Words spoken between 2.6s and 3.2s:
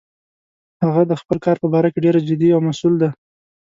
مسؤل ده